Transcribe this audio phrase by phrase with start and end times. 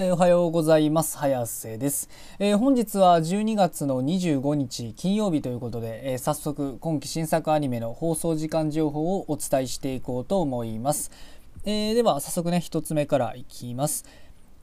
[0.00, 1.18] えー、おはようございます。
[1.18, 11.10] 早瀬です、えー、本日は12月の25日金曜日ということで、えー、早速今期新作アニメの放送時間情報をお伝えしていこうと思います。
[11.64, 14.04] えでは早速ね、1つ目からいきます。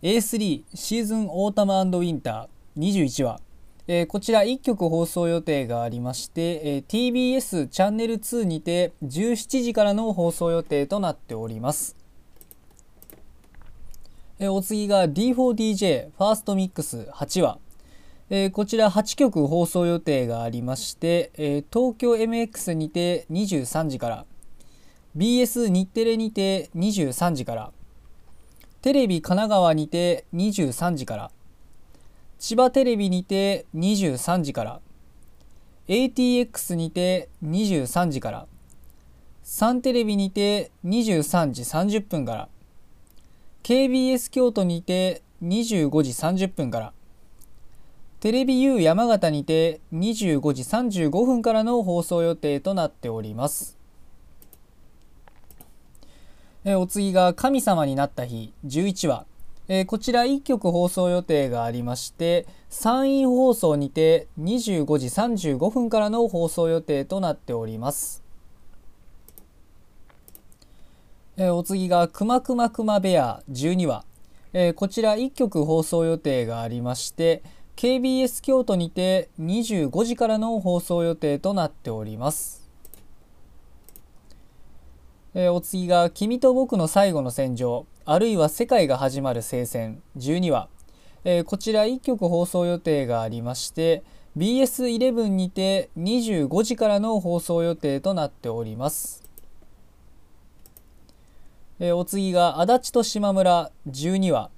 [0.02, 3.42] A3 シーズンオータムウィンター21話。
[3.88, 12.05] えこちら1曲放送予定がありまして、え TBS チャンネル2にて17時からの放送予定となっております。
[14.38, 17.58] えお次が D4DJ ファーストミックス8話、
[18.30, 24.26] えー、こちら8曲放送予定がありまして、えー、東京 MX にて23時から。
[25.16, 27.72] BS 日テレにて23時から。
[28.82, 31.32] テレビ神奈川にて23時から。
[32.38, 34.82] 千葉テレビにて23時から。
[35.88, 38.48] ATX にて23時から。
[39.44, 42.50] サンテレビにて23時30分から。
[43.66, 46.94] KBS 京都にて25時30分から
[48.20, 53.80] テレビ U 山形にて25時35分からの放送予定となっております。
[56.64, 59.26] えお次が神様になった日11話。
[59.68, 68.25] えこちら1曲放送予定がありまして山陰放送にて25時35分からの放送予定となっております。
[71.38, 74.06] えー、お次がくまくまくまベア12話、
[74.54, 77.44] えー、こちら1曲放送予定がありまして
[77.76, 82.70] KBS 京都にて25時からの放送予定となっております、
[85.34, 90.70] えー、お次が君と僕の最後の戦場あるいは世界が始まる聖戦12話、
[91.26, 94.04] えこちら1曲放送予定がありまして
[94.38, 99.25] BS11 にて25時からの放送予定となっております。
[101.80, 104.50] えー、お次が足立と島村12話、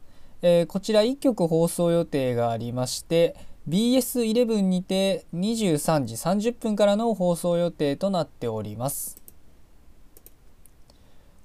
[0.41, 3.35] えー、こちら1曲放送予定がありまして
[3.67, 9.21] BS11 にて23時30分からの放送予定となっております、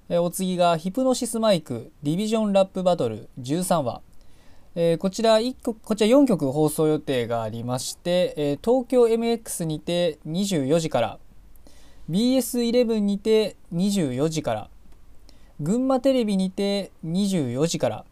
[0.09, 4.03] えー、お次がヒプノシスマイクディビジョンラップバトル13話。
[4.75, 11.19] えー、こちら1曲こちら4曲放送予定がありまして、えー、東京 MX にて24時から
[12.09, 14.71] BS11 にて24時から
[15.63, 18.05] 群馬テレビにて24時から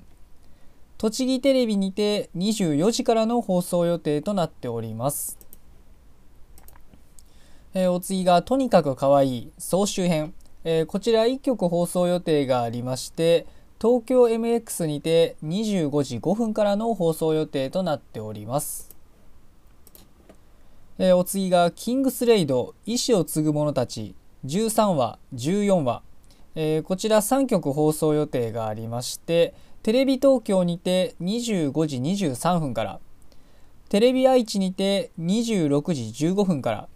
[0.99, 5.37] 栃木テレビにて24時からの放送予定となっております、
[7.75, 13.49] えー、お次がとにかく可愛い総集編、えー、こちら1曲放送予定がありまして
[13.82, 18.94] 東京 MX にて25時5分からの放送予定となっております、
[20.99, 24.15] えー、お次がキングスレイド意志を継ぐ者たち。
[24.47, 26.03] 13話14話。
[26.62, 33.00] えー、こちら3曲放送予定がありましてテレビ東京にて25時23分から
[33.88, 36.88] テレビ愛知にて26時15分から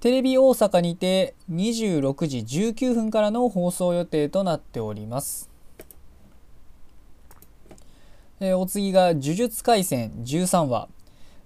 [0.00, 5.48] テレビ大阪にて26時19分からの放送予定となっております。
[8.40, 10.88] えー、お次が「呪術廻戦13話」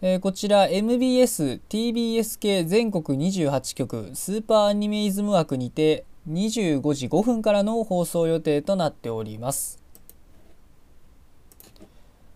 [0.00, 9.82] えー、こちら MBS、TBS 系全国28局スーパーアニメイズム枠にて25時5分からの放送予定となっております。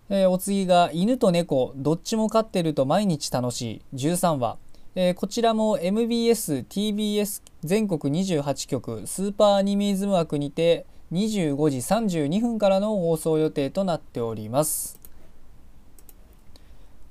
[0.08, 4.58] えー、お次が犬と猫どっちも飼ってると毎日楽しい13話、
[4.96, 14.98] えー、こちらも MBS、TBS 全国28局スーパーアニメイズム枠にて25時32分からの放送予定となっております。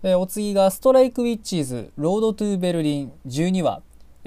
[0.04, 3.82] えー、お次がストライクウィッチーズロードトゥーベルリン12話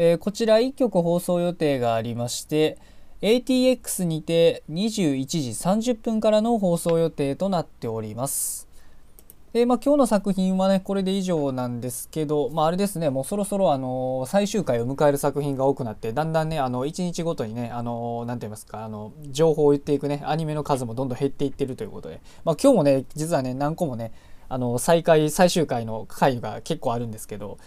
[0.05, 2.77] えー、こちら1曲放送予定がありまして
[3.21, 8.67] ATX にて21時30分からの放送予定となっております。
[9.53, 24.11] でまあ、今日の作品はねこれで以上なんですけど、まあ、あれですねもうそろそろあの最終回を迎える作品が多くなってだんだんねあの1日ごとにねあのなんて言いますかあの情報を言っていくねアニメの数もどんどん減っていってるということで、まあ、今日もね実はね何個もね
[24.49, 27.59] あの再開最終回の回が結構あるんですけど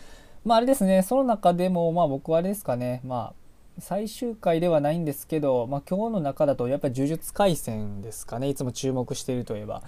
[0.45, 9.81] まああれですね、その中でも、まあ僕はあれですかね、まあ最終回ではないんですけど、まあ今日の中だとやっぱり呪術廻戦ですかね、いつも注目しているといえば。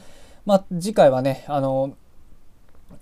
[0.48, 1.96] まあ次回はね、あの、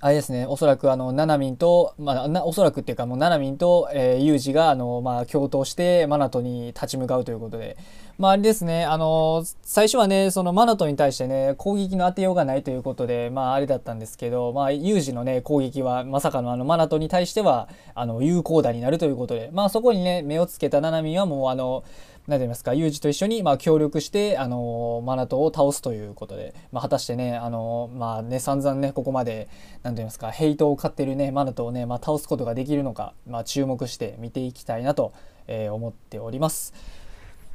[0.02, 7.78] あれですね、おそらくあの、ナナミンと、まあ、なおそらくっていうかもうナナミンと、えー、ユージが、あの、まあ、共闘してマナトに立ち向かうということで、
[8.18, 21.84] まあ、あれですね、あの、最初はね、そのマナトに対してね、攻撃の当てようがないということで、まあ、あれだったんですけど、まあ、ユージのね、攻撃は、まさかのあの、マナトに対しては、あの、有効打になるということで、まあ、そこにね、目をつけたナナミンはもう、あの、
[22.28, 29.48] 何て言いますか、ユージと一緒に、まあ、協力して、あのマナトを倒すということで、まあ、果たしてね、あのまあね、散々ね、ここまで、
[29.84, 35.14] 何て言いますか、ヘイトを買ってるね、マナトをね、まあ、倒すことができるのか、まあ、注目して見ていきたいなと、
[35.48, 36.74] えー、思っております。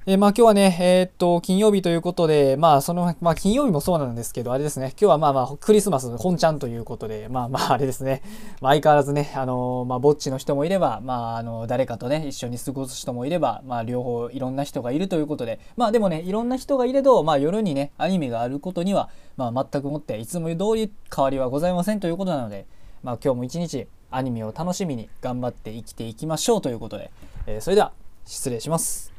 [0.06, 8.22] えー、まあ今日はね、えー、っと、金曜日ということで、まあその、まあ金曜日もそうなんですけど、あれですね、今日はまあまあクリスマス本ちゃんということで、まあまああれですね、
[8.62, 22.64] まあ相変わらずね、あの、まあぼっちの人もいれば、まああの、誰かとね、一緒に過ごす人もいれば、まあ両方いろんな人がいるということで、まあでもね、いろんな人がいれど、まあ夜にね、アニメがあることには、まあ全くもって、いつも通り変わりはございませんということなので、
[23.02, 27.10] まあ今日も一日アニメを楽しみに頑張って生きていきましょうということで、
[27.46, 27.92] えー、それでは
[28.24, 29.09] 失礼します。